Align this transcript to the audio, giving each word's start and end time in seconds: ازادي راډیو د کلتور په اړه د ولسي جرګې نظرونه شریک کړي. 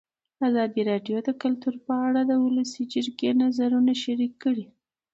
ازادي 0.47 0.81
راډیو 0.91 1.17
د 1.23 1.29
کلتور 1.41 1.75
په 1.85 1.93
اړه 2.07 2.21
د 2.25 2.31
ولسي 2.45 2.83
جرګې 2.93 3.31
نظرونه 3.43 3.91
شریک 4.03 4.33
کړي. 4.43 4.65